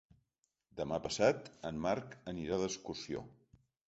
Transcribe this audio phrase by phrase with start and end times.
[0.77, 3.23] Demà passat en Marc anirà d'excursió.